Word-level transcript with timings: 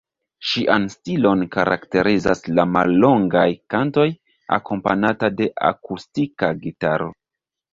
Ŝian 0.51 0.85
stilon 0.93 1.43
karakterizas 1.55 2.41
la 2.59 2.65
mallongaj 2.77 3.45
kantoj, 3.75 4.07
akompanata 4.59 5.31
de 5.43 5.51
akustika 5.71 6.51
gitaro. 6.65 7.13